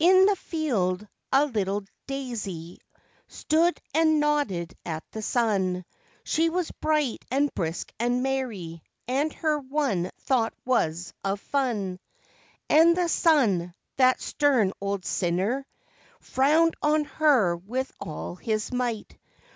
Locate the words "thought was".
10.20-11.12